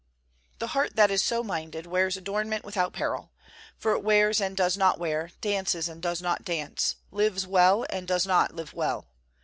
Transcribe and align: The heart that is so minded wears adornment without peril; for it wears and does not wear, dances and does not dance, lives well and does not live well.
The 0.57 0.69
heart 0.73 0.95
that 0.95 1.11
is 1.11 1.23
so 1.23 1.43
minded 1.43 1.85
wears 1.85 2.17
adornment 2.17 2.65
without 2.65 2.91
peril; 2.91 3.29
for 3.77 3.91
it 3.91 4.03
wears 4.03 4.41
and 4.41 4.57
does 4.57 4.75
not 4.75 4.97
wear, 4.97 5.29
dances 5.41 5.87
and 5.87 6.01
does 6.01 6.23
not 6.23 6.43
dance, 6.43 6.95
lives 7.11 7.45
well 7.45 7.85
and 7.91 8.07
does 8.07 8.25
not 8.25 8.55
live 8.55 8.73
well. 8.73 9.05